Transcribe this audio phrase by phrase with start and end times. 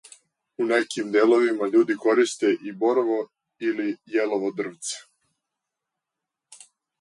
[0.63, 3.19] У неким дијеловима, људи користе и борово
[3.73, 5.05] или јелово дрвце.